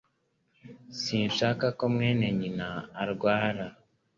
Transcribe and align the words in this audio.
Sinshaka 1.01 1.65
ko 1.77 1.83
mwene 1.93 2.27
nyina 2.39 2.67
arwara 3.01 3.65